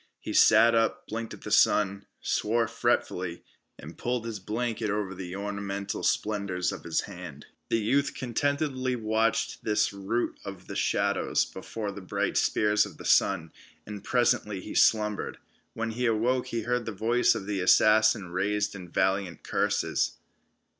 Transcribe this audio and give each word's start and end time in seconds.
He 0.19 0.33
sat 0.33 0.73
up, 0.73 1.05
blinked 1.07 1.35
at 1.35 1.41
the 1.41 1.51
sun, 1.51 2.07
swore 2.21 2.67
fretfully, 2.67 3.43
and 3.77 3.99
pulled 3.99 4.25
his 4.25 4.39
blanket 4.39 4.89
over 4.89 5.13
the 5.13 5.35
ornamental 5.35 6.01
splendors 6.01 6.71
of 6.71 6.83
his 6.85 7.01
head. 7.01 7.45
The 7.69 7.77
youth 7.77 8.15
contentedly 8.15 8.95
watched 8.95 9.63
this 9.63 9.93
rout 9.93 10.39
of 10.43 10.65
the 10.65 10.75
shadows 10.75 11.45
before 11.45 11.91
the 11.91 12.01
bright 12.01 12.35
spears 12.35 12.83
of 12.83 12.97
the 12.97 13.05
sun, 13.05 13.51
and 13.85 14.03
presently 14.03 14.59
he 14.59 14.73
slumbered. 14.73 15.37
When 15.73 15.91
he 15.91 16.07
awoke 16.07 16.47
he 16.47 16.63
heard 16.63 16.87
the 16.87 16.91
voice 16.91 17.35
of 17.35 17.45
the 17.45 17.61
assassin 17.61 18.29
raised 18.29 18.73
in 18.73 18.89
valiant 18.89 19.43
curses. 19.43 20.17